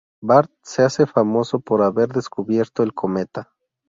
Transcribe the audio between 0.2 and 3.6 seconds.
Bart se hace famoso por haber descubierto el cometa.